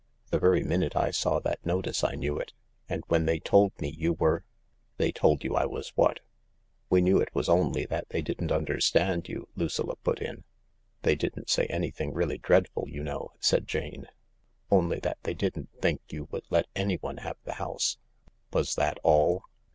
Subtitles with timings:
[0.31, 2.53] The very minute I saw that notice I knew it.
[2.89, 4.43] And when they told me you were..."
[4.97, 6.21] "They told you I was what?""
[6.91, 10.43] Vfe knew it was only that they didn't understand you," Lucilla put in.
[11.03, 14.07] "They didn't say anything really dreadful, you know," said Jane;
[14.71, 17.99] "only that they didn't think you would let anyone have the house.""
[18.53, 19.43] Was that all